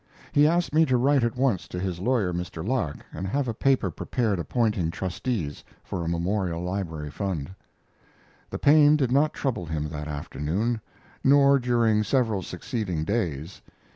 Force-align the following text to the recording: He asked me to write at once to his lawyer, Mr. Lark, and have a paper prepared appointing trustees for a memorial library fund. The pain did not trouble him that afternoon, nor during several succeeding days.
He 0.31 0.47
asked 0.47 0.73
me 0.73 0.83
to 0.87 0.97
write 0.97 1.23
at 1.23 1.37
once 1.37 1.67
to 1.67 1.79
his 1.79 1.99
lawyer, 1.99 2.33
Mr. 2.33 2.67
Lark, 2.67 3.05
and 3.13 3.27
have 3.27 3.47
a 3.47 3.53
paper 3.53 3.91
prepared 3.91 4.39
appointing 4.39 4.89
trustees 4.89 5.63
for 5.83 6.03
a 6.03 6.09
memorial 6.09 6.59
library 6.63 7.11
fund. 7.11 7.53
The 8.49 8.57
pain 8.57 8.95
did 8.97 9.11
not 9.11 9.31
trouble 9.31 9.67
him 9.67 9.89
that 9.89 10.07
afternoon, 10.07 10.81
nor 11.23 11.59
during 11.59 12.01
several 12.03 12.41
succeeding 12.41 13.03
days. 13.03 13.61